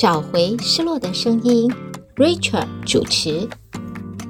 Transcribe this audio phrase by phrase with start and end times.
[0.00, 1.70] 找回失落的声音
[2.16, 3.46] ，Rachel 主持，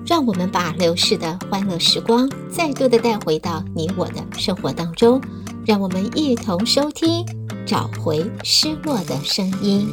[0.04, 5.20] 让我们把流逝的欢乐时光再度的带回到你我的生活当中，
[5.64, 7.24] 让我们一同收听，
[7.64, 9.86] 找回失落的声音。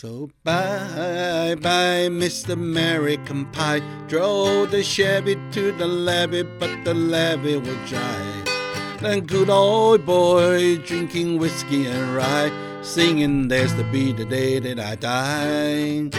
[0.00, 2.52] So bye bye, Mr.
[2.52, 3.82] American Pie.
[4.06, 8.44] Drove the Chevy to the levee, but the levee was dry.
[9.00, 12.52] Then good old boy drinking whiskey and rye,
[12.82, 16.10] singing, There's to be the day that I die.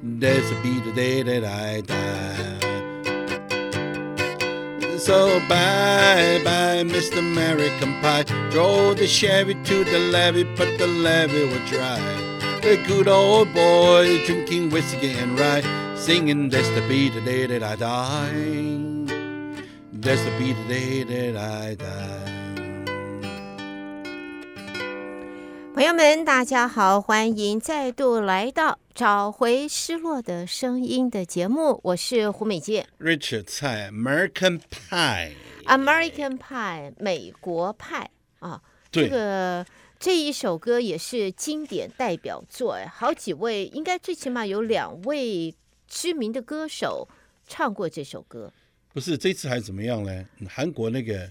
[0.00, 2.60] There's to be the day that I die.
[4.96, 7.18] So bye bye, Mr.
[7.18, 8.22] American Pie.
[8.52, 12.25] Drove the Chevy to the levee, but the levee was dry.
[12.66, 15.62] The good old boy drinking whiskey and rye,
[15.94, 18.32] singing, There's the be the day that I die.
[19.92, 22.24] There's to be the day that I die.
[25.76, 39.64] 朋友们，大家好，欢迎再度来到找回失落的声音的节目，我是胡美健，Richard 蔡 American Pie，American Pie 美国派啊，这个。
[40.06, 45.52] 这一首歌也是经典代表作，哎，好几位，应该最起码有两位
[45.88, 47.08] 知名的歌手
[47.48, 48.52] 唱过这首歌。
[48.94, 50.24] 不是，这次还怎么样呢？
[50.48, 51.28] 韩国那个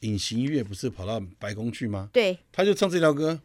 [0.00, 2.10] 隐形音乐不是跑到白宫去吗？
[2.12, 3.40] 对，他就唱这条歌。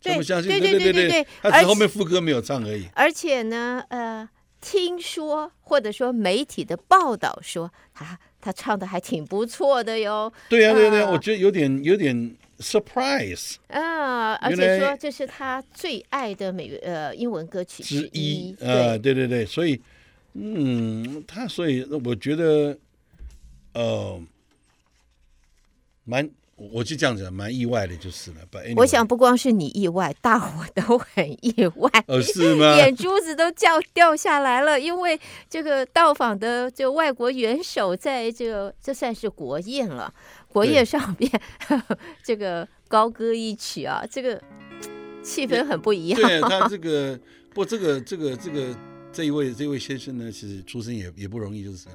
[0.00, 2.86] 对，相相信对对对对对，对，他只后面副歌没有唱而已。
[2.94, 4.30] 而且呢，呃，
[4.60, 10.32] 听说或者说媒体的报道说，他他唱的还挺不错的哟。
[10.48, 12.36] 对呀、啊，对呀、啊，对、呃，我觉得有点有点。
[12.60, 14.34] Surprise 啊！
[14.34, 18.96] 而且说这是他最爱的美呃英文歌曲之一啊！
[18.98, 19.80] 对对对，所以
[20.34, 22.76] 嗯，他所以我觉得
[23.72, 24.20] 呃，
[26.04, 28.40] 蛮我就这样子蛮意外的，就是了。
[28.52, 31.90] Anyway, 我想不光是你意外，大伙都很意外。
[32.06, 32.76] 哦，是吗？
[32.78, 35.18] 眼珠子都掉掉下来了，因为
[35.48, 40.12] 这个到访的这个外国元首，在这个这算是国宴了。
[40.52, 41.30] 国宴上面，
[42.22, 44.40] 这个高歌一曲啊，这个
[45.22, 46.20] 气氛很不一样。
[46.20, 47.18] 对他 这个，
[47.54, 48.76] 不，这个这个这个
[49.12, 51.94] 这一位这位先生呢，其实出身也也不容易，就是了。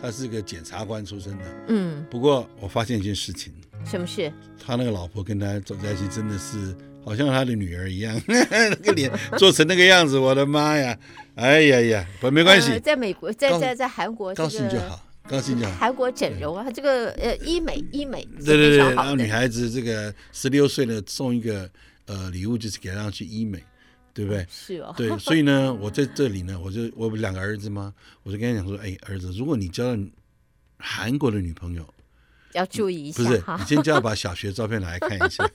[0.00, 1.44] 他是个检察官出身的。
[1.68, 2.04] 嗯。
[2.10, 3.52] 不过我发现一件事情。
[3.84, 4.32] 什么事？
[4.64, 10.96] 他那个老婆跟他走在一起，真的是好像他的女儿一样， 那个脸 做成那个样子，我的妈呀！
[11.34, 12.72] 哎呀呀，不，没关系。
[12.72, 15.00] 呃、在美国，在在在韩国、这个，高兴就好。
[15.32, 21.66] 高兴讲，韩国整容啊，这个呃医美医美，对对对，然后女孩子这个十六岁呢，送一个
[22.04, 23.58] 呃礼物，就是给她去医美，
[24.12, 24.46] 对不对？
[24.50, 24.92] 是哦。
[24.94, 27.94] 对，所以呢，我在这里呢，我就我两个儿子嘛，
[28.24, 29.98] 我就跟他讲说，哎，儿子，如果你交了
[30.76, 31.88] 韩国的女朋友，
[32.52, 35.48] 要注意一下，不是，你先叫把小学照片拿来看一下。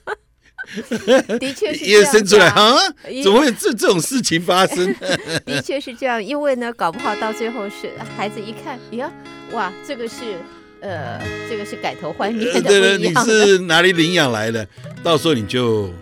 [1.38, 2.76] 的确是也生出来啊？
[3.22, 4.92] 怎么会有这这种事情发生？
[5.46, 9.10] 的确是这样，因为呢，搞不好到最后是孩子一看，呀，
[9.52, 10.38] 哇，这个是
[10.80, 14.66] 呃，这个是改头换面的，你是哪里领养来的？
[15.02, 15.92] 到时候你就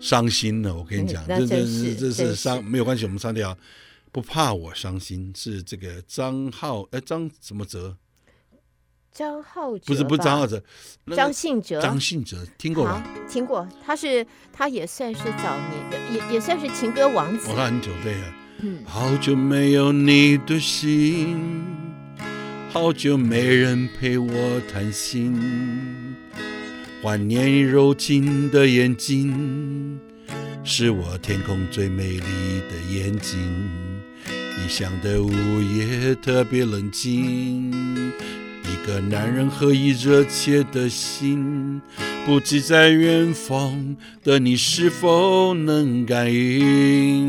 [0.00, 0.74] 伤心了。
[0.74, 3.56] 我跟你讲，这这是这是伤，没有关系，我们删掉，
[4.10, 7.96] 不怕我伤心，是这个张浩，哎，张什么哲？
[9.12, 10.62] 张浩哲不是不是张浩哲，
[11.16, 13.04] 张信哲，张信哲听过吗？
[13.28, 17.48] 听过，他是他也算是早年的，也也算是情歌王子。
[17.50, 18.36] 我看很久，对啊。
[18.62, 18.84] 嗯。
[18.86, 21.69] 好久没有你的心，
[22.72, 25.36] 好久没人陪我谈心，
[27.02, 29.98] 怀念柔情的眼睛，
[30.62, 33.40] 是我天空最美丽的眼睛。
[34.24, 37.72] 异乡的午夜特别冷静。
[37.72, 41.82] 一个男人何以热切的心，
[42.24, 47.28] 不知在远方的你是否能感应？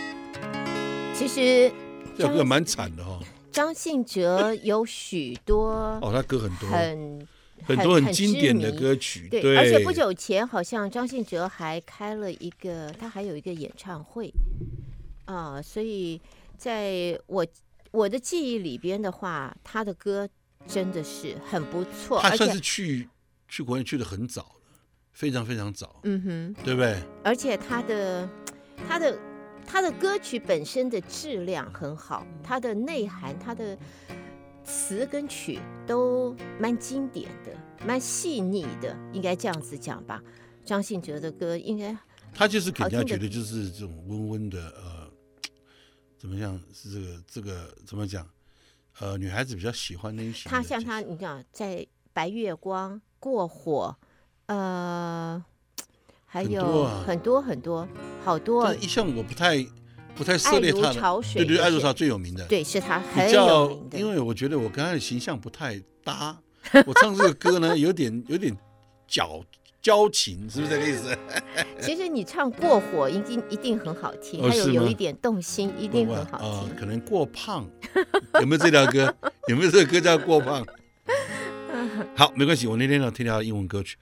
[1.21, 1.71] 其实
[2.17, 3.19] 这歌蛮惨的哈、哦。
[3.51, 5.69] 张信哲有许多
[6.01, 7.27] 哦，他歌很多，很
[7.63, 9.27] 很多很经典的歌曲。
[9.29, 14.33] 对，对，而且不久前好像张信哲还开了一个，他还有一个演唱会。
[15.25, 16.19] 啊，所以
[16.57, 17.45] 在我
[17.91, 20.27] 我的记忆里边的话，他的歌
[20.65, 22.19] 真的是很不错。
[22.19, 23.07] 他算是去
[23.47, 24.79] 去国内去的很早了，
[25.13, 25.99] 非常非常早。
[26.01, 26.97] 嗯哼，对不对？
[27.23, 28.27] 而且他的
[28.87, 29.15] 他的
[29.65, 33.77] 他的歌曲本身的质量很好，他的内涵，他的
[34.63, 37.51] 词跟曲都蛮经典的，
[37.85, 40.21] 蛮细腻的，应该这样子讲吧。
[40.63, 41.97] 张信哲的歌应该。
[42.33, 45.11] 他就是给人家觉得就是这种温温的呃，
[46.17, 46.57] 怎么样？
[46.73, 48.25] 是这个这个怎么讲？
[48.99, 50.49] 呃，女孩子比较喜欢那一些。
[50.49, 53.97] 他像他，你讲在白月光、过火，
[54.45, 55.43] 呃，
[56.25, 57.87] 还有很多很多
[58.23, 58.73] 好多。
[58.75, 59.65] 一向我不太
[60.15, 63.99] 不太涉猎他的，对对，爱如潮最有名的，对，是他很有名的。
[63.99, 66.37] 因为我觉得我跟他的形象不太搭，
[66.85, 68.55] 我唱这个歌呢，有点有点
[69.07, 69.43] 矫。
[69.81, 71.17] 矫情是不是这个意思？
[71.81, 76.47] 其实你唱过火一定一定很好听，还有有一点动心，一定很好听。
[76.47, 77.67] 呃、可能过胖，
[78.39, 79.11] 有没有这条歌？
[79.47, 80.63] 有没有这个歌叫过胖？
[82.15, 82.67] 好，没关系。
[82.67, 83.97] 我那天要听到英文歌曲，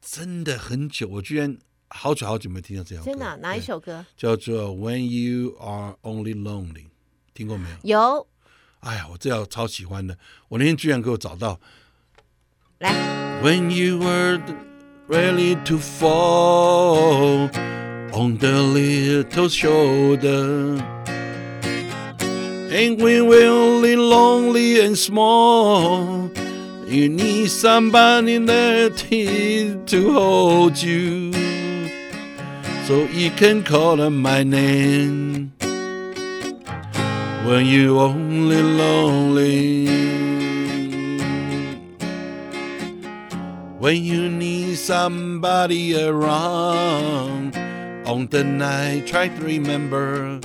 [0.00, 1.58] 真的很久，我居然
[1.89, 3.11] 好久好久没听到这条歌。
[3.11, 3.35] 真的、啊？
[3.41, 4.05] 哪一首歌？
[4.15, 6.85] 叫做 When You Are Only Lonely，
[7.33, 7.99] 听过没有？
[7.99, 8.27] 有。
[8.79, 10.17] 哎呀，我这条超喜欢的，
[10.49, 11.59] 我那天居然给我找到。
[12.79, 13.41] 来。
[13.43, 14.39] When you were
[15.07, 17.49] ready to fall
[18.13, 20.79] on the little shoulder.
[22.73, 26.29] And when we're only lonely and small,
[26.87, 31.31] you need somebody there to hold you.
[32.86, 35.52] So you can call on my name
[37.44, 39.88] when you're only lonely.
[43.80, 47.56] When you need somebody around
[48.06, 50.38] on the night, try to remember.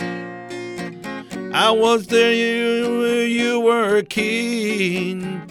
[1.54, 5.44] I was there, you, you were king,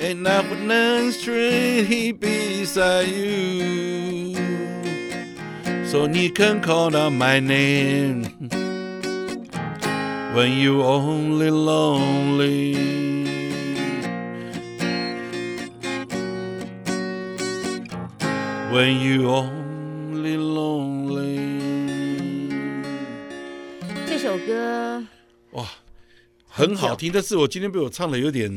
[0.00, 4.49] and I would not stray beside you.
[5.90, 8.22] So you can call out my name
[10.32, 12.76] when you're only lonely.
[18.70, 21.40] When you only lonely，
[24.06, 25.04] 这首歌
[25.50, 25.66] 哇，
[26.46, 27.10] 很好听。
[27.12, 28.48] 但是我今天被我唱的有点，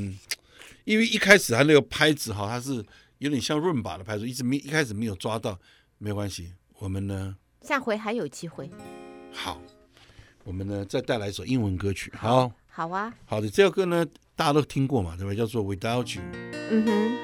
[0.86, 2.86] 因为一开始他那个拍子哈，它是
[3.18, 5.60] 有点像润把的拍子，一直没一开始没有抓到，
[5.98, 6.52] 没关系。
[6.84, 8.70] 我们呢，下回还有机会。
[9.32, 9.58] 好，
[10.44, 12.12] 我们呢再带来一首英文歌曲。
[12.14, 15.34] 好，好啊，好的，这首歌呢大家都听过嘛，对吧？
[15.34, 16.22] 叫做 Without You。
[16.52, 17.18] 嗯哼。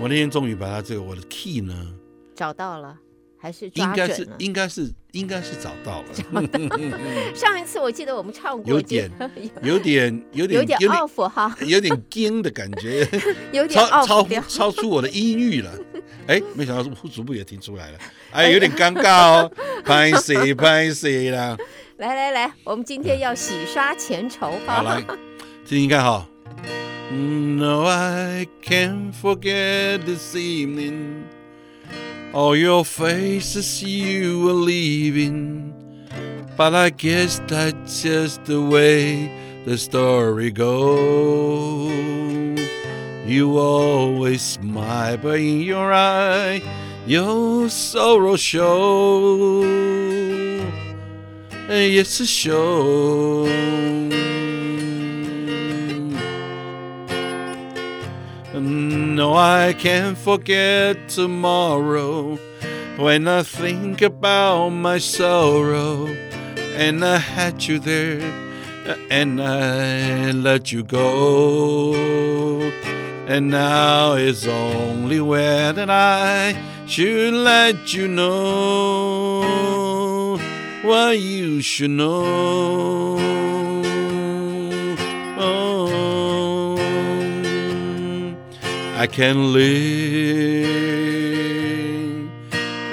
[0.00, 1.94] 我那天终于把它这个我的 key 呢
[2.34, 2.98] 找到了，
[3.38, 6.14] 还是应该是应该是应该是找到了。
[7.36, 9.10] 上一次我记得我们唱过，有点
[9.62, 13.06] 有点有点有点 off 哈，有点惊的感觉，
[13.52, 15.78] 有点超超超出我的音域了。
[16.28, 17.98] 哎，没想到主播也听出来了，
[18.32, 19.52] 哎，有点尴尬哦，
[19.82, 21.56] 拍谁拍谁啦。
[21.96, 25.00] 来来来，我们今天要洗刷前仇，好来，
[25.66, 26.28] 听听看哈。
[27.10, 31.24] No, I can't forget this evening.
[32.34, 35.72] All your faces you were leaving.
[36.58, 39.30] But I guess that's just the way
[39.64, 41.88] the story goes.
[43.28, 46.62] You always smile, but in your eye,
[47.06, 49.66] your sorrow shows.
[51.68, 53.44] It's a show.
[58.54, 62.38] No, I can't forget tomorrow
[62.96, 66.06] when I think about my sorrow.
[66.76, 68.22] And I had you there,
[69.10, 72.38] and I let you go.
[73.28, 76.56] And now it's only where that I
[76.86, 79.58] should let you know
[80.80, 83.18] what you should know.
[85.38, 86.78] Oh,
[88.96, 89.68] I can't live,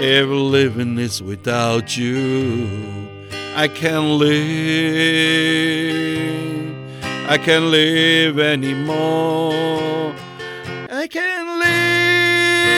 [0.01, 2.67] ever living is without you.
[3.55, 4.35] I can't live,
[7.29, 10.13] I can't live anymore.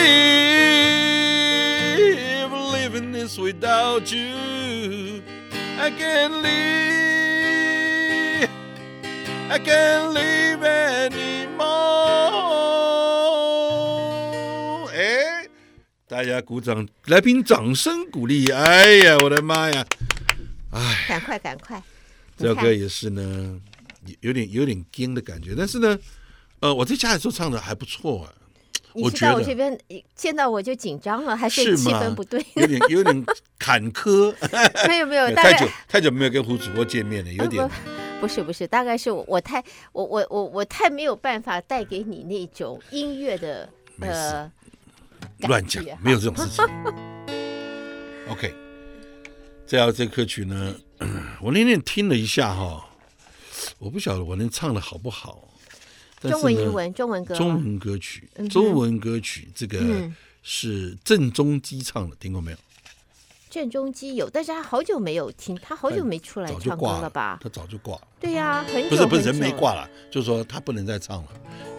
[0.08, 0.10] I
[2.42, 8.48] am living this without you，I can't live，I
[9.58, 11.28] can't live anymore。
[14.92, 15.46] 哎，
[16.06, 18.50] 大家鼓掌，来宾掌声鼓励。
[18.50, 19.84] 哎呀，我的妈呀，
[20.70, 21.82] 哎，赶快赶快，
[22.36, 23.60] 这首歌也是呢，
[24.20, 25.54] 有点有点惊的感觉。
[25.56, 25.98] 但是呢，
[26.60, 28.32] 呃，我在家里时候唱的还不错啊。
[29.02, 29.78] 你知道我这边
[30.14, 33.24] 见到我就紧张了，还是气氛不对，有点有点
[33.58, 34.34] 坎坷。
[34.86, 37.68] 没有没有，太久太久没有跟胡主播见面了，有点。
[38.20, 39.62] 不是不是，大概是我我太
[39.92, 43.68] 我我我我太没有办法带给你那种音乐的
[44.00, 44.50] 呃
[45.42, 46.64] 乱讲，没有这种事情。
[48.28, 48.52] OK，
[49.66, 50.74] 这要这歌曲呢，
[51.40, 52.88] 我那天听了一下哈，
[53.78, 55.48] 我不晓得我能唱的好不好。
[56.20, 59.80] 中文、英文、中文歌，中文歌曲，中文歌曲，这个
[60.42, 62.58] 是郑中基唱的，听过没有？
[63.50, 67.38] 郑中基有，但是他好久没有听，他好久没出来唱歌了吧？
[67.42, 68.02] 他早就挂了。
[68.20, 71.28] 对呀，很久不是不是人没挂了，就是说他不能再唱了。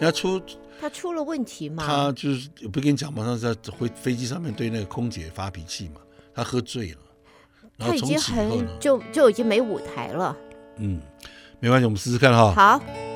[0.00, 0.40] 家出
[0.80, 1.86] 他出了问题嘛？
[1.86, 6.00] 他就是不跟你讲嘛，他在飞飞机上面对那个空姐发脾气嘛，
[6.34, 6.98] 他喝醉了。
[7.78, 10.36] 他已经很就就已经没舞台了。
[10.76, 11.00] 嗯，
[11.60, 12.52] 没关系，我们试试看哈。
[12.52, 13.09] 好。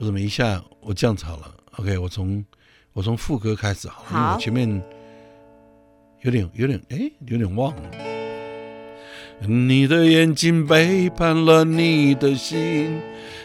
[0.00, 2.42] 我怎么一下我这样子好了？OK，我从
[2.94, 4.82] 我从副歌开始好了，好，因为我前面
[6.22, 7.90] 有点有点哎，有点忘了。
[9.46, 12.98] 你的眼睛背叛了你的心。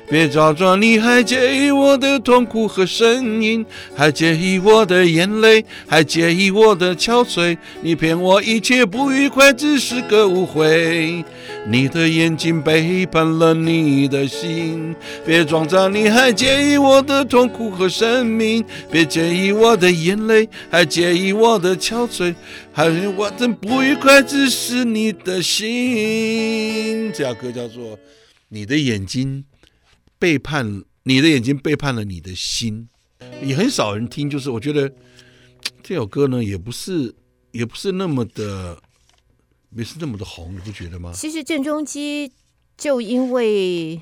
[0.07, 7.57] 别装作你还介意我的痛苦和声音，还介意我的眼泪，还介意我的憔悴。
[7.81, 11.25] 你骗我一切不愉快只是个误会。
[11.67, 14.95] 你的眼睛背叛了你的心。
[15.25, 22.35] 别装作你还介意我的痛苦和生命，别介意我的眼泪，还介意我的憔悴。
[22.71, 27.11] 还有我的不愉快只是你的心。
[27.11, 27.97] 这首歌叫做
[28.49, 29.43] 《你的眼睛》。
[30.17, 32.87] 背叛你的眼睛，背叛了你的心，
[33.43, 34.29] 也很少人听。
[34.29, 34.91] 就是我觉得
[35.83, 37.13] 这首歌呢，也不是，
[37.51, 38.77] 也不是那么的，
[39.75, 41.11] 不是那么的红，你不觉得吗？
[41.13, 42.31] 其实郑中基
[42.77, 44.01] 就因为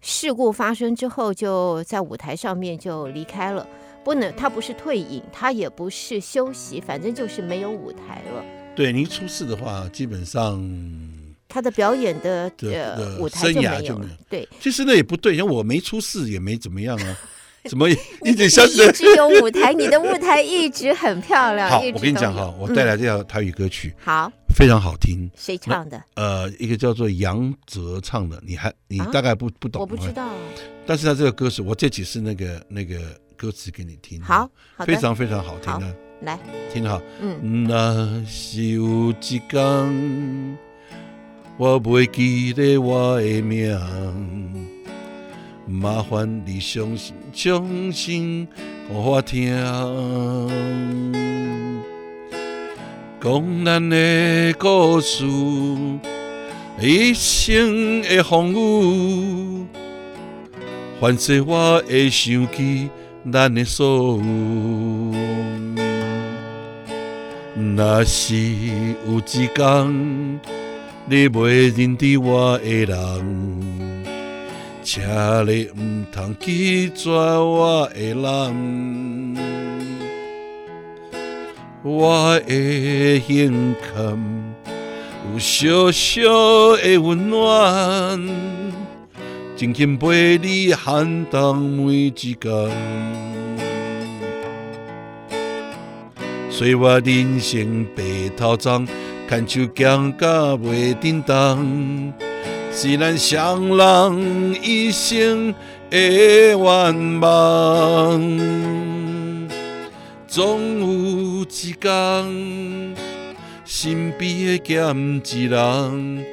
[0.00, 3.66] 事故发生之后，就在舞台上面就离开了。
[4.04, 8.44] 不能，他不是退隐，他也不是休息，反正就是没有舞台了。
[8.74, 11.17] 对，你出事的话，基本上。
[11.48, 17.16] 他的表演的呃舞台就没有，就没有对，其实那也不对，像我没出事也没怎么样啊，
[17.64, 21.70] 怎么一直像是一直有舞台，你的舞台一直很漂亮。
[21.70, 25.30] 好，我跟你讲哈，我带来这条台语歌曲，好，非常好听。
[25.36, 26.02] 谁唱的？
[26.14, 30.28] 呃，一个叫做杨哲唱的，你还你大概不不懂，我不知道。
[30.86, 32.98] 但是他这个歌词，我这几是那个那个
[33.36, 34.48] 歌词给你听，好，
[34.84, 36.38] 非常非常好听的，来
[36.72, 37.00] 听好。
[37.20, 40.58] 嗯，那是有一天。
[41.60, 43.76] 我袂记得我的名，
[45.66, 48.46] 麻烦你相信，相信
[48.88, 49.52] 我听，
[53.20, 55.26] 讲咱的故事，
[56.80, 59.66] 一生的风雨，
[61.00, 62.88] 反正我会想起
[63.32, 64.22] 咱的所有。
[67.76, 70.40] 若是有一天。
[71.10, 74.04] 你袂认得我的人，
[74.82, 75.02] 请
[75.46, 79.36] 你唔通拒绝我的人。
[81.82, 84.54] 我的胸坎
[85.32, 88.28] 有小小的温暖，
[89.56, 92.70] 静静陪你寒冬每一天。
[96.50, 98.02] 虽我人生白
[98.36, 98.86] 头鬃。
[99.28, 102.14] 牵手行到袂振动，
[102.72, 105.54] 是咱双人一生
[105.90, 106.58] 的愿
[107.20, 108.18] 望。
[110.26, 112.96] 总有一天，
[113.66, 116.24] 身边的咸一人，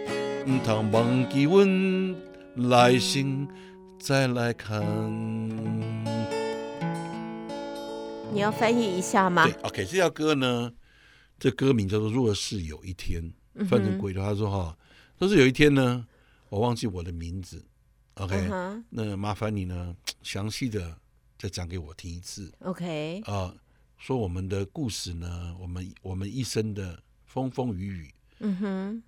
[0.45, 2.15] 唔通忘记阮
[2.55, 3.45] 来生
[3.99, 4.81] 再来看。
[8.31, 9.43] 你要翻译一下吗？
[9.43, 10.71] 对，OK，这首歌呢？
[11.45, 13.21] 这歌名叫做《若是有一天》，
[13.67, 14.75] 翻成国语的话说哈，
[15.19, 16.03] 若是有一天呢，
[16.49, 17.63] 我忘记我的名字
[18.15, 18.83] ，OK，、uh.
[18.89, 20.97] 那麻烦你呢，详细的
[21.37, 23.57] 再讲给我听一次，OK，啊、呃，
[23.99, 29.03] 说我们的故事呢，我们我们一生的风风雨雨，嗯哼、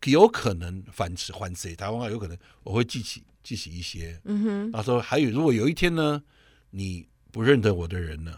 [0.00, 0.10] uh，huh.
[0.10, 1.76] 有可能反词还谁？
[1.76, 6.22] 台湾话有可能我会记起记起一些，嗯哼，他说还有，如果有一天呢，
[6.70, 8.32] 你不认得我的人呢，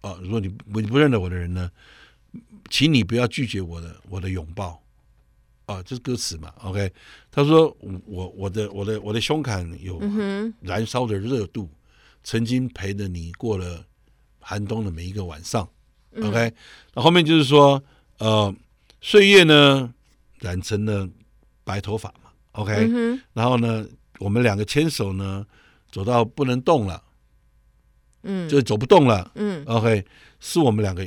[0.00, 1.70] 啊、呃，如果你你不认得我的人呢？
[2.70, 4.82] 请你不要拒绝我的我的拥抱，
[5.66, 6.90] 啊，这是歌词嘛？OK，
[7.30, 10.00] 他说我我的我的我的胸坎有
[10.60, 11.68] 燃烧的热度，
[12.24, 13.84] 曾经陪着你过了
[14.40, 15.68] 寒冬的每一个晚上。
[16.22, 16.52] OK，
[16.94, 17.82] 那后面就是说，
[18.18, 18.54] 呃，
[19.00, 19.92] 岁月呢
[20.40, 21.08] 染成了
[21.64, 23.86] 白头发嘛，OK，、嗯、然后呢，
[24.18, 25.46] 我们两个牵手呢，
[25.90, 27.02] 走到不能动了，
[28.24, 30.04] 嗯，就走不动了，嗯，OK，
[30.38, 31.06] 是我们两个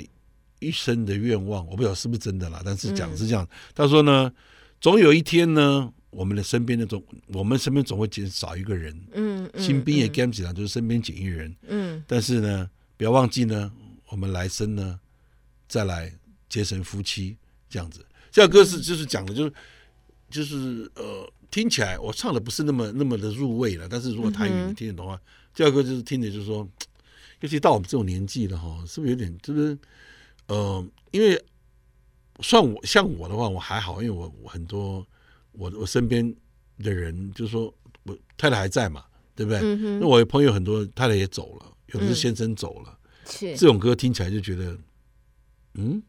[0.59, 4.31] 一生的愿望，我不晓得是不是真的啦，但是讲是这样，嗯、他说呢，
[4.79, 5.91] 总有一天呢。
[6.11, 8.97] 我们的身边那种，我们身边总会减少一个人。
[9.11, 11.53] 嗯，新兵也 game 起来，就是身边减一人。
[11.67, 13.69] 嗯，但是呢，不要忘记呢，
[14.07, 14.97] 我们来生呢，
[15.67, 16.09] 再来
[16.47, 17.35] 结成夫妻
[17.69, 17.99] 这样子。
[18.31, 19.53] 这首歌是就是讲的，就是
[20.29, 23.85] 就是呃，听起来我唱的不是那么那么的入味了。
[23.89, 25.21] 但是如果台语你听得懂的话，
[25.53, 26.65] 这首歌就是听的就是说，
[27.41, 29.77] 尤其到我们这种年纪了哈，是不是有点就是
[30.47, 31.43] 呃，因为
[32.41, 35.05] 算我像我的话，我还好，因为我我很多。
[35.57, 36.35] 我我身边
[36.79, 37.73] 的人就是说，
[38.03, 39.61] 我太太还在嘛，对不对？
[39.63, 42.99] 嗯、那我的朋友很多，太太也走了，有的是先生走了。
[43.23, 44.77] 嗯、这种歌听起来就觉得，
[45.75, 46.03] 嗯。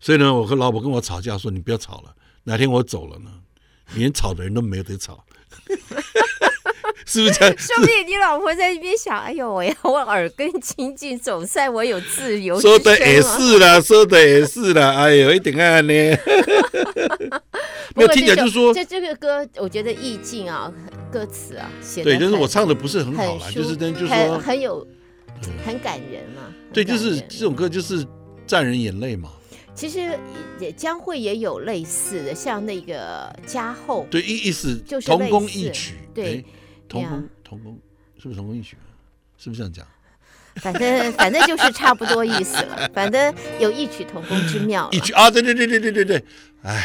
[0.00, 3.30] 所以呢，我和老婆跟我吵架说：“你不要吵了，哪天我走了呢，
[3.94, 5.24] 连吵的人都没有得吵。”
[7.08, 7.54] 是不是这样？
[7.56, 15.88] 说不定你老婆在一边想：“哎呦，我要我耳根清净，总算我有自由。”说的也是啦，说的也是啦，哎呦，一点爱呢。
[17.96, 20.70] 没有听起来就是说，这这个歌，我觉得意境啊，
[21.10, 24.86] 歌词啊，写对，就是我唱的不是很好啦，就是真就是说很很有
[25.64, 26.42] 很感人嘛。
[26.72, 28.06] 对，就是这种歌就是
[28.46, 29.30] 赚人眼泪嘛。
[29.74, 30.18] 其实
[30.58, 36.44] 也将会也有类似的，像那个家后，对，意意思就是同工异曲，对，
[36.88, 37.78] 同工同工
[38.18, 38.76] 是不是同工异曲？
[39.36, 39.86] 是不是这样讲？
[40.56, 44.88] 反正反正就是差不多意思了，反正有异曲同工之妙。
[44.90, 46.24] 异曲啊，对对对对对对对，
[46.62, 46.82] 哎。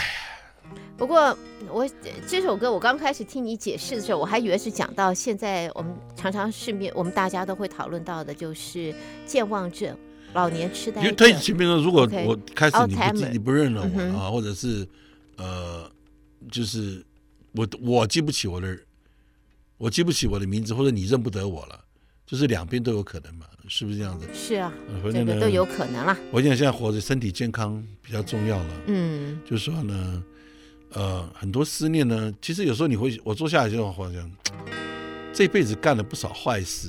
[0.95, 1.35] 不过
[1.69, 1.89] 我
[2.27, 8.93] 这首歌我刚开始听你解释的时候，我还以为是讲到现在我们常常市面我们大家都会讨论到的，就是
[9.25, 9.97] 健忘症。
[10.33, 14.87] 老年痴呆，因为他前面说，如果我开始你不你不认了我啊，嗯、或者是
[15.37, 15.87] 呃，
[16.51, 17.05] 就是
[17.51, 18.75] 我我记不起我的，
[19.83, 21.77] 我记不起我的名字，或者你认不得我了，
[22.25, 24.25] 就是两边都有可能嘛，是不是这样子？
[24.33, 24.71] 是啊，
[25.11, 26.17] 这个都有可能啦。
[26.31, 28.69] 我想现在活着，身体健康比较重要了。
[28.87, 30.23] 嗯，就是说呢，
[30.93, 34.31] 呃，很多思念呢，其实有时候你会，我坐下来就好像
[35.33, 36.87] 这辈子干了不少坏事。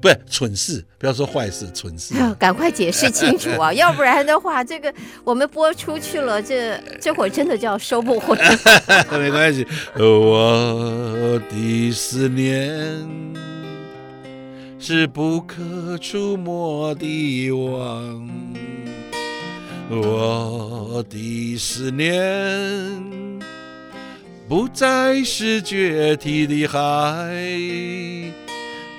[0.00, 2.14] 不是蠢事，不要说坏事，蠢事。
[2.38, 4.92] 赶快解释清楚啊， 要不然的话，这个
[5.24, 8.56] 我们播出去了，这这会儿真的就要收不回来。
[9.18, 9.66] 没关系，
[9.98, 13.06] 我的思念
[14.78, 18.28] 是不可触摸的网，
[19.90, 22.14] 我的思念
[24.48, 28.37] 不再是决堤的海。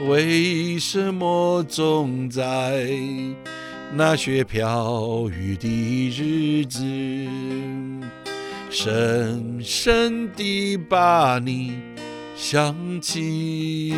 [0.07, 2.87] 为什么总在
[3.93, 6.81] 那些飘雨的日子，
[8.69, 11.73] 深深地把你
[12.33, 13.93] 想起？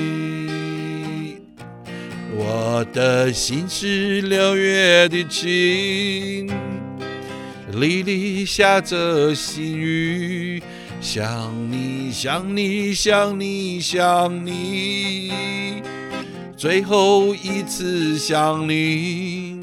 [2.33, 6.47] 我的心是六月的晴，
[7.73, 10.63] 沥沥下着细雨，
[11.01, 15.81] 想你想你想你想你。
[16.55, 19.59] 最后一次想你，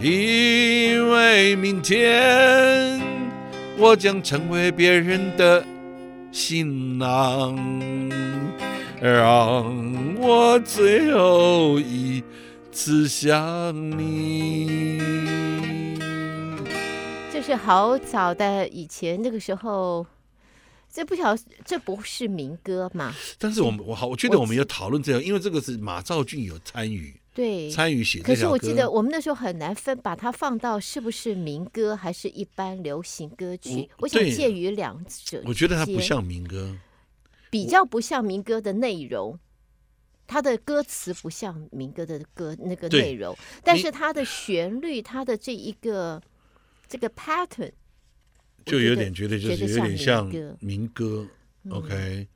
[0.00, 3.00] 因为明天
[3.78, 5.64] 我将成为别人的
[6.32, 7.56] 新郎，
[9.00, 9.64] 让
[10.18, 12.20] 我最后一
[12.72, 14.98] 次想你。
[17.50, 20.06] 这是好早的以前那个时候。
[20.88, 23.12] 这不晓，这不是民歌嘛？
[23.38, 28.24] 但是我们我好，我觉得我们有讨论这个，因为这个是马兆俊有参与，对，参与写这。
[28.24, 33.88] 可是我记得我们那时候很难分，把它放到是不是民歌还是一般流行歌曲。
[33.98, 36.76] 我，我想介于两者，我觉得它不像民歌，
[37.50, 39.38] 比较不像民歌的内容，
[40.26, 46.20] 它的歌词不像民歌的歌那个内容，但是它的旋律，它的这一个
[46.90, 47.70] 这个 pattern。
[48.66, 51.26] 就有点觉得就是有点像民歌
[51.70, 52.28] ，OK，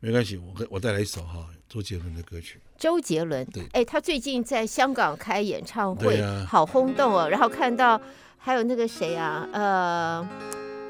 [0.00, 2.60] 没关系，我我再来一首哈，周杰伦的歌曲。
[2.78, 7.26] 周杰伦，对，哎，他最近在香港开演唱会，好轰动哦。
[7.26, 8.00] 然后看到
[8.36, 10.28] 还有那个谁啊，呃，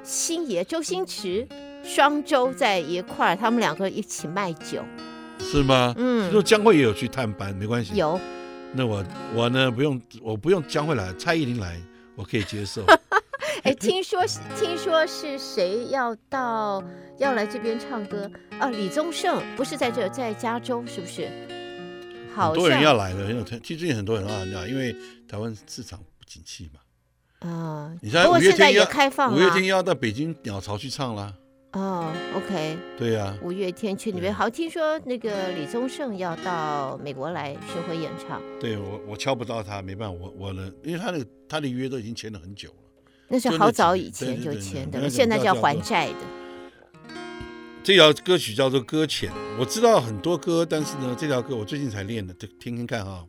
[0.02, 1.46] 星爷周星驰
[1.84, 4.84] 双周在一块儿，他们两个一起卖酒，
[5.38, 5.94] 是吗？
[5.96, 7.94] 嗯，说江蕙也有去探班，没关系。
[7.94, 8.20] 有，
[8.72, 11.80] 那我我呢不用，我不用江蕙来，蔡依林来，
[12.16, 12.84] 我可以接受。
[13.62, 16.82] 哎，听说是听说是谁要到
[17.18, 18.68] 要来这边唱歌啊？
[18.70, 21.30] 李宗盛不是在这，在加州是不是？
[22.34, 24.94] 好，很多人要来了，很有其实最近很多人要来，因为
[25.28, 27.48] 台湾市场不景气嘛。
[27.48, 31.32] 啊，你像五月天也开放，五月天要到北京鸟巢去唱啦。
[31.74, 38.42] 哦，OK， 对呀，五月天去那边，好，听说那个李宗盛要到美国来巡回演唱。
[38.58, 42.74] 对我，我敲不到他，没办法，我我呢，因为他那个他的约都已经签了很久了。
[43.32, 46.14] 那是好早以前就签的了，现在叫还债的。
[47.82, 53.24] 这条歌曲叫做《搁浅》，我知道很多歌，但是呢，这条歌我最近才练的，听听看哈。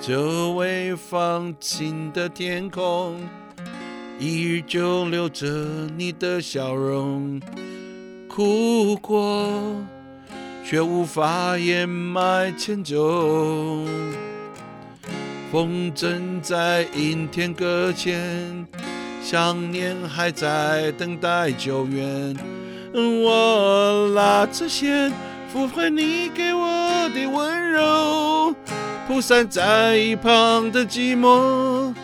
[0.00, 3.16] 这未放晴的天空。
[4.18, 5.46] 依旧留着
[5.96, 7.40] 你的笑容，
[8.28, 9.80] 哭过
[10.64, 13.86] 却无法掩埋歉疚。
[15.50, 18.66] 风筝在阴天搁浅，
[19.22, 22.36] 想念还在等待救援。
[22.92, 25.10] 我拉着线，
[25.54, 28.54] 抚回你给我的温柔，
[29.06, 31.94] 铺散在一旁的寂寞。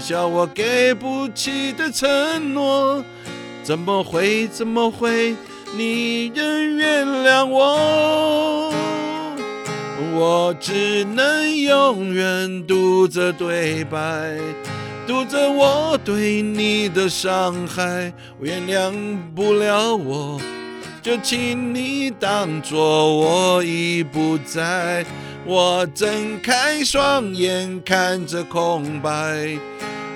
[0.00, 3.04] 笑我给不起的承诺，
[3.62, 5.34] 怎么会怎么会？
[5.76, 8.72] 你仍原谅我？
[10.12, 14.36] 我只能永远读着对白，
[15.10, 18.12] 读着我对你的伤害。
[18.40, 18.94] 原谅
[19.34, 20.40] 不了我，
[21.02, 25.04] 就请你当作我已不在。
[25.44, 29.58] 我睁开双眼，看着空白。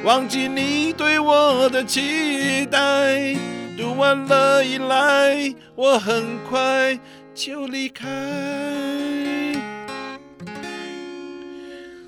[0.05, 3.35] 忘记你对我的期待，
[3.77, 6.97] 读完了依赖，我很快
[7.35, 8.07] 就离开。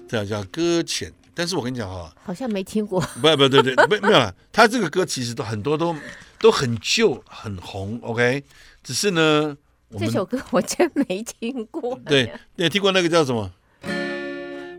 [0.06, 2.98] 这叫搁浅，但是我跟你讲哈，好像没听过。
[3.20, 5.94] 不不对对，没没有，他这个歌其实都很多都
[6.38, 8.42] 都很旧很红，OK，
[8.82, 9.54] 只是呢，
[9.98, 11.94] 这首歌我真没听过。
[12.06, 13.52] 对，你有听过那个叫什么？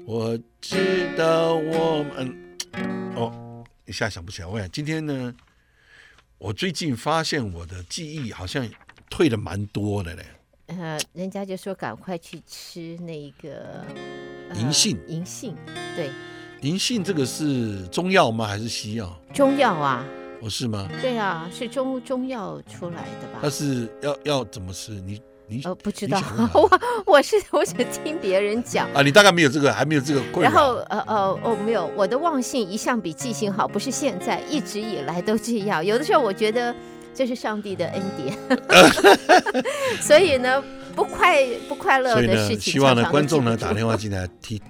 [0.07, 2.57] 我知道我们。
[3.15, 4.47] 哦，一下想不起来。
[4.47, 5.35] 我想今天呢，
[6.39, 8.67] 我最近发现我的记忆好像
[9.11, 10.25] 退的蛮多的嘞。
[10.67, 13.85] 呃，人家就说赶快去吃那个
[14.55, 14.97] 银杏。
[15.07, 15.55] 银杏，
[15.95, 16.09] 对。
[16.67, 18.45] 银杏这个是中药吗？
[18.45, 19.17] 还是西药？
[19.33, 20.05] 中药啊。
[20.41, 20.87] 哦，是吗？
[21.01, 23.39] 对啊，是中中药出来的吧？
[23.41, 24.91] 它是要要怎么吃？
[24.91, 25.21] 你。
[25.49, 26.21] 你呃不知道，
[26.53, 26.69] 我
[27.05, 30.51] 我是我只听别人讲啊，你大概没有这个，还没有这个困扰。
[30.51, 35.85] 然后呃呃哦没有，我的忘性一向比记性好，不是现在，一直以来都这样。
[35.85, 36.75] 有的时候我觉得
[37.13, 38.37] 这是上帝的恩典，
[40.03, 40.61] 所以呢
[40.93, 42.59] 不快不快乐的事情常常。
[42.59, 44.61] 希望呢观众呢打电话进来提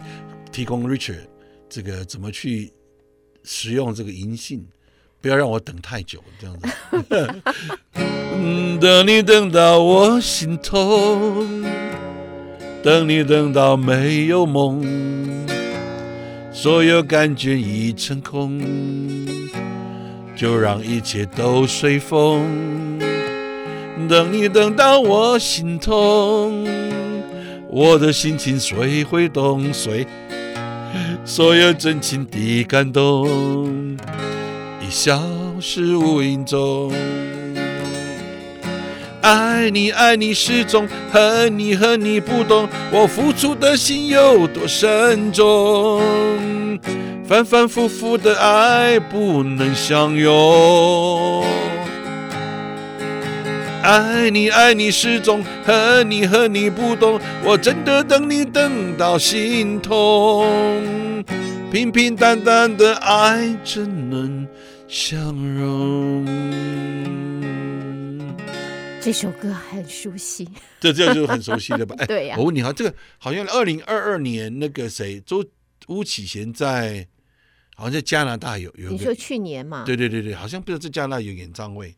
[0.52, 1.22] 提供 Richard
[1.70, 2.72] 这个怎么去
[3.44, 4.66] 使用这个银杏。
[5.20, 6.68] 不要让我等太久，这样子。
[8.80, 11.66] 等你等到我心痛，
[12.84, 14.86] 等你等到没有梦，
[16.54, 18.62] 所有感觉已成空，
[20.36, 23.00] 就让一切都随风。
[24.08, 26.64] 等你等到我心痛，
[27.70, 29.74] 我的心情谁会懂？
[29.74, 30.06] 谁
[31.28, 33.98] 所有真情的感动。
[34.82, 35.22] 已消
[35.60, 36.94] 失无影踪，
[39.22, 46.02] 爱你爱你始终，恨你恨你不懂，我付出的心有多深重，
[47.28, 51.44] 反反复复的爱不能相拥。
[53.88, 61.24] 爱你爱你始终，恨你恨你不懂，我真的等你等到心痛，
[61.72, 64.46] 平平淡淡的爱怎能
[64.90, 66.26] 相容，
[69.00, 70.50] 这首歌很熟悉，
[70.82, 71.96] 这这就是很熟悉的吧？
[72.04, 72.36] 哎，对呀。
[72.38, 75.42] 我问你哈，这个好像二零二二年那个谁周
[75.88, 77.08] 巫启贤在，
[77.74, 78.90] 好像在加拿大有有。
[78.90, 79.86] 你说去年嘛？
[79.86, 81.96] 对对对对，好像不知道在加拿大有演唱会。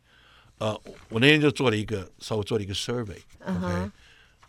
[0.59, 3.91] 呃，我那天就做了一个稍微做了一个 survey，OK，、uh huh.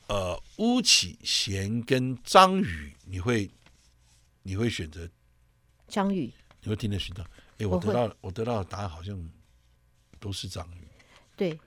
[0.08, 3.48] 呃，巫启贤跟张宇，你会
[4.42, 5.08] 你会选择
[5.86, 6.32] 张宇？
[6.62, 7.24] 你会听得寻到？
[7.58, 9.30] 哎，我得到我，我得到的答案好像
[10.18, 10.88] 都是张宇。
[11.36, 11.58] 对，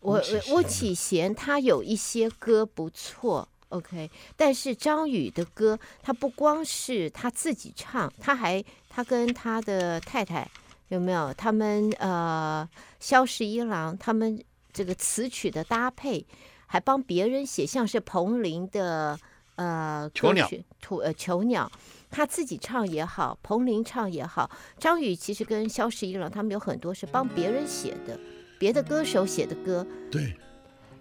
[0.00, 10.48] 我巫启贤他有一些歌不错，OK，但是张宇的歌他不光是他自己唱，他还他跟他的太太
[10.88, 11.32] 有没有？
[11.34, 12.68] 他们呃，
[13.00, 16.26] 萧十一郎他们这个词曲的搭配，
[16.66, 19.18] 还帮别人写，像是彭羚的
[19.56, 21.70] 呃歌曲《鸵鸟》呃《囚鸟》。
[22.10, 28.18] 他自己唱也好，彭羚唱也好，张宇其实跟萧十一郎他们有很多是帮别人写的，
[28.58, 29.86] 别的歌手写的歌。
[30.10, 30.34] 对，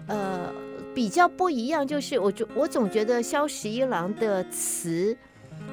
[0.08, 0.54] 呃，
[0.94, 5.18] 比较不一样，就是我就我总觉得萧十一郎的词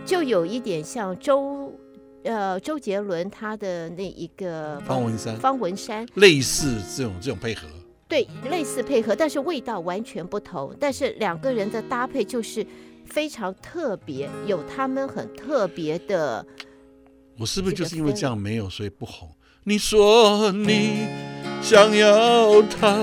[0.06, 1.76] 就有一点像周
[2.24, 7.68] 呃周杰伦他的那一个方文山，方文山类似这种这种配合，
[8.08, 10.74] 对，类似配合，但是味道完全不同。
[10.80, 12.66] 但是两个人的搭配就是
[13.06, 16.44] 非常特别，有他们很特别的。
[17.38, 19.28] 我是不是就是因为这样没有，所以不红？
[19.64, 21.06] 你说你
[21.62, 22.96] 想要逃，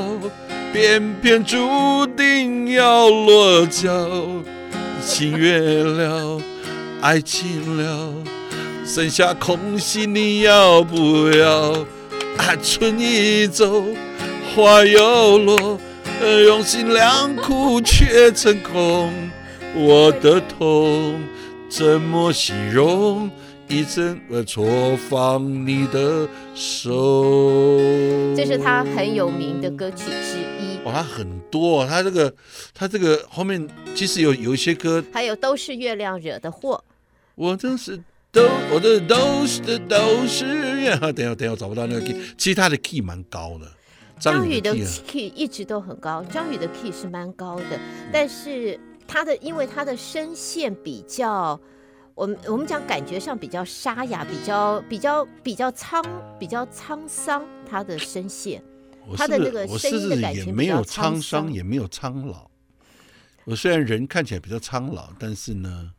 [0.72, 1.58] 偏偏注
[2.16, 4.10] 定要落脚，
[5.04, 6.40] 情越了，
[7.02, 8.14] 爱情了，
[8.86, 11.72] 剩下空心，你要不要？
[12.38, 13.84] 啊，春已走，
[14.54, 15.80] 花又落，
[16.46, 19.12] 用心良苦却成空，
[19.76, 21.22] 我的痛
[21.70, 23.30] 怎么形容？
[23.68, 24.66] 一阵呃，错
[25.10, 27.78] 放你的手，
[28.36, 30.78] 这是他很有名的歌曲之一。
[30.84, 32.34] 哇，他很多，他这个，
[32.74, 33.66] 他这个后面
[33.96, 36.84] 其实有有一些歌，还有都是月亮惹的祸。
[37.36, 37.98] 我真是
[38.32, 41.00] 都，我的都是的都是 月亮。
[41.14, 43.72] 等下等下，我找不到那个 key，其实他的 key 蛮高的。
[44.20, 44.74] 张宇的
[45.08, 47.80] key 一直都很高，张宇的 key 是蛮高的，
[48.12, 51.60] 但是他的因为他的声线比较。
[52.14, 56.06] 我们我们讲感觉上比较沙哑，比较比较比较沧
[56.38, 58.62] 比较沧桑，他的声线，
[59.16, 62.52] 他的那个声音的感觉没有沧桑，也没有苍老。
[63.46, 65.92] 我虽然人看起来比较苍老，但是呢，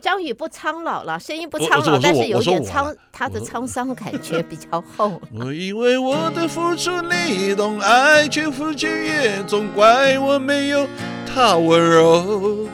[0.00, 5.20] 张宇不苍老了，声音不苍老，但是有点苍，他的沧桑感觉比较厚。
[5.34, 10.86] 我以为我的付出你懂，爱却付之也总怪我没有
[11.26, 12.68] 他温柔。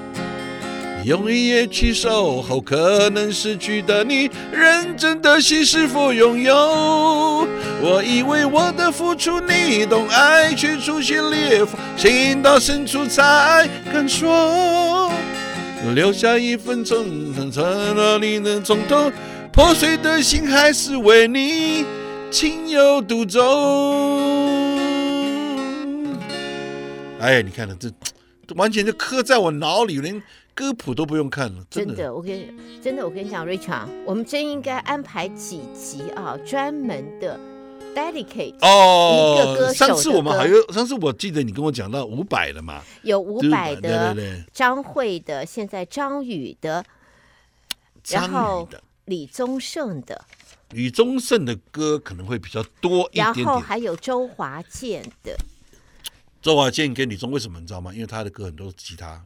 [1.04, 6.54] 用一夜去守候，可能失去的你，认真的心是否拥有？
[7.82, 15.10] 我以为我的付出你懂，爱却出现裂缝，情到深处才敢说。
[15.92, 17.50] 留下一分钟，等
[17.96, 19.10] 到你能从头，
[19.52, 21.84] 破碎的心还是为你
[22.30, 23.42] 情有独钟。
[27.18, 27.90] 哎，你看了这，
[28.54, 30.22] 完全就刻在我脑里，连。
[30.56, 31.94] 歌谱都不用看了，真的。
[31.96, 32.46] 真的，我跟你
[32.80, 37.36] 真的，我跟你讲，Richard，我们真应该安排几集啊，专门的
[37.94, 39.36] dedicate 哦。
[39.36, 39.86] 一个歌手。
[39.86, 46.84] 上次我们还有，上次我记得你跟我讲到伍佰的嘛，有伍佰的，张惠的，现在张宇的，
[48.08, 48.68] 然后
[49.04, 50.24] 李宗盛的，
[50.70, 55.36] 李宗盛的歌可能会比较多一点点，然后还有周华健的。
[56.42, 57.92] 周华健跟李宗为什么你知道吗？
[57.94, 59.24] 因为他的歌很多是吉他。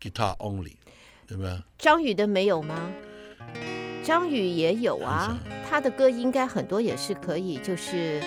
[0.00, 0.76] Guitar only，
[1.26, 1.62] 对吧？
[1.78, 2.90] 张宇的没有吗？
[4.02, 8.20] 张宇也有啊，他的歌应该很多也是可以，就是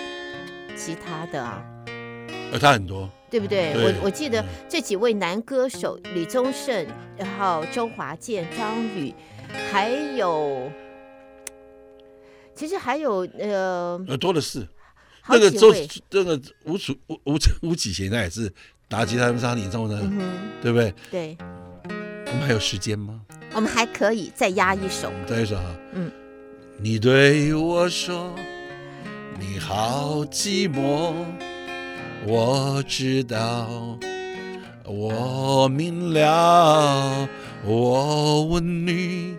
[0.76, 1.62] 吉他的啊。
[2.52, 3.72] 呃，他很多，对不对？
[3.72, 9.12] 对，我我记得这几位男歌手，李宗盛，然后周华健、张宇，
[9.72, 10.70] 还有，
[12.54, 14.66] 其实还有呃，呃，多的是。
[15.26, 15.72] 那个周，
[16.10, 18.52] 那个吴楚吴吴吴启贤，他也是
[18.88, 20.00] 打吉他上演唱会的，
[20.62, 20.94] 对不对？
[21.10, 21.36] 对。
[22.26, 23.22] 我们还有时间吗？
[23.54, 25.62] 我们还可以再压一首，再一首哈。
[25.92, 26.10] 嗯，
[26.78, 28.34] 你对我说
[29.38, 31.14] 你好寂寞，
[32.26, 33.96] 我知道，
[34.84, 37.28] 我明了。
[37.64, 39.36] 我问你，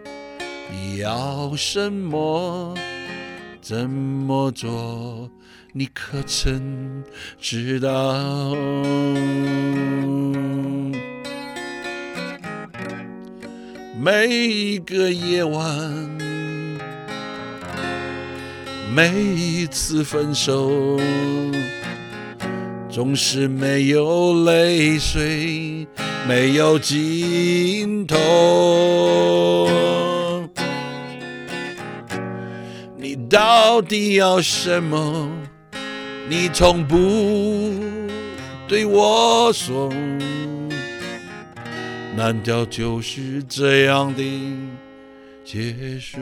[0.72, 2.74] 你要什么？
[3.62, 5.30] 怎么做？
[5.74, 7.04] 你可曾
[7.38, 8.56] 知道？
[13.98, 15.64] 每一个夜晚，
[18.94, 21.00] 每一次分手，
[22.90, 25.88] 总是没有泪水，
[26.28, 28.18] 没有尽头。
[32.98, 35.32] 你到底要什么？
[36.28, 37.74] 你从不
[38.68, 39.90] 对我说。
[42.16, 44.24] 难道就是这样的
[45.44, 46.20] 结束？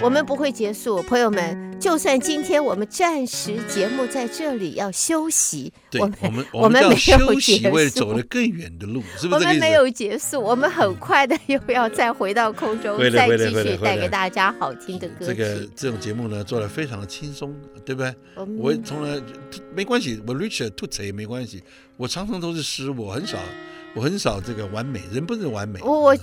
[0.00, 1.71] 我们不会结束，朋友们。
[1.82, 9.44] 就算今天我们暂时节目在这里要休息，对我们我们我们没有休息，为了走得更远的路，是不是？
[9.44, 15.26] 我们没有结束，我们很快的又要再回到空中，再继续带给大家好听的歌曲。
[15.26, 17.52] 这个这种节目呢，做的非常的轻松，
[17.84, 18.14] 对不对？
[18.56, 19.20] 我从来
[19.74, 21.64] 没关系，我 Richard 吐词也没关系，
[21.96, 23.40] 我常常都是失误，我很少。
[23.94, 25.80] 我很少这个完美，人不是完美。
[25.82, 26.16] 我我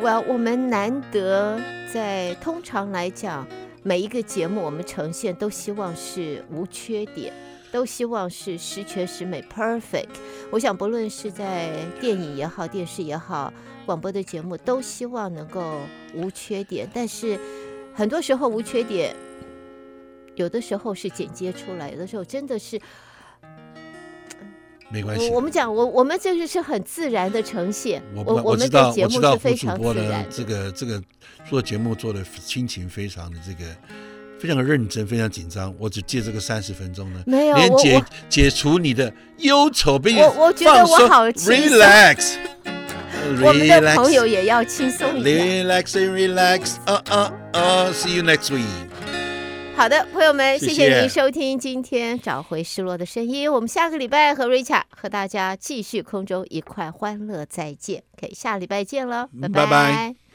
[0.00, 1.60] 我我们难得
[1.92, 3.46] 在通常来讲，
[3.82, 7.32] 每一个节目我们呈现都希望是无缺点，
[7.72, 10.08] 都希望是十全十美 perfect。
[10.50, 13.52] 我想不论是在电影也好，电视也好，
[13.86, 15.80] 广播的节目都希望能够
[16.14, 17.38] 无缺点，但是
[17.94, 19.16] 很多时候无缺点，
[20.34, 22.80] 有的时候是剪接出来，有的时候真的是。
[24.92, 28.02] 没关系，我们讲，我我们这个是很自然的呈现。
[28.14, 30.26] 我我，我知道，我们的节目是非常自然的。
[30.28, 31.00] 这个这个
[31.48, 33.70] 做节目做的心情非常的这个
[34.40, 35.72] 非常的认真，非常紧张。
[35.78, 41.78] 我只借这个三十分钟呢，没有连解解除你的忧愁，并我我觉得我好轻松。
[41.78, 42.34] Relax，
[43.42, 45.66] 我们的朋友也要轻松一点。
[45.66, 48.89] Relax and relax，啊啊啊！See you next week。
[49.80, 53.50] 好的，朋友们，谢谢，您收听今天找回失落的声音。
[53.50, 58.02] 我们下个礼拜和瑞卡和大家继续空中一块欢乐再见。
[58.20, 59.64] 可以下礼拜见了，拜拜。
[59.64, 60.29] 拜拜。